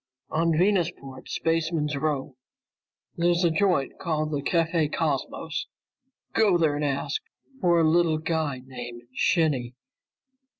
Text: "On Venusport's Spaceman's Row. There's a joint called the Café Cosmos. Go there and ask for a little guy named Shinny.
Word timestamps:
"On 0.31 0.53
Venusport's 0.57 1.31
Spaceman's 1.35 1.95
Row. 1.95 2.35
There's 3.17 3.43
a 3.43 3.51
joint 3.51 3.99
called 3.99 4.31
the 4.31 4.41
Café 4.41 4.91
Cosmos. 4.91 5.67
Go 6.33 6.57
there 6.57 6.75
and 6.75 6.83
ask 6.83 7.21
for 7.59 7.79
a 7.79 7.87
little 7.87 8.17
guy 8.17 8.61
named 8.65 9.03
Shinny. 9.13 9.75